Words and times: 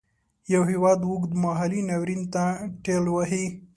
یو 0.53 0.61
هیواد 0.71 0.99
اوږد 1.05 1.31
مهالي 1.43 1.81
ناورین 1.89 2.21
ته 2.33 2.43
ټېل 2.83 3.05
وهي. 3.11 3.45